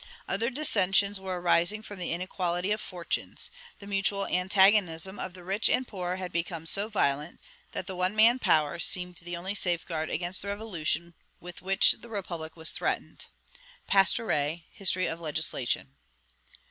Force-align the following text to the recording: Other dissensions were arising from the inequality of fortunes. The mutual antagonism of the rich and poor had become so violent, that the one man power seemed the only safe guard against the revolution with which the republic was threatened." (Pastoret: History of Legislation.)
Other 0.27 0.49
dissensions 0.49 1.19
were 1.19 1.39
arising 1.39 1.83
from 1.83 1.99
the 1.99 2.11
inequality 2.11 2.71
of 2.71 2.81
fortunes. 2.81 3.51
The 3.77 3.85
mutual 3.85 4.25
antagonism 4.25 5.19
of 5.19 5.35
the 5.35 5.43
rich 5.43 5.69
and 5.69 5.87
poor 5.87 6.15
had 6.15 6.31
become 6.31 6.65
so 6.65 6.89
violent, 6.89 7.39
that 7.73 7.85
the 7.85 7.95
one 7.95 8.15
man 8.15 8.39
power 8.39 8.79
seemed 8.79 9.17
the 9.17 9.37
only 9.37 9.53
safe 9.53 9.85
guard 9.85 10.09
against 10.09 10.41
the 10.41 10.47
revolution 10.47 11.13
with 11.39 11.61
which 11.61 11.91
the 11.99 12.09
republic 12.09 12.55
was 12.57 12.71
threatened." 12.71 13.27
(Pastoret: 13.87 14.63
History 14.71 15.05
of 15.05 15.19
Legislation.) 15.19 15.93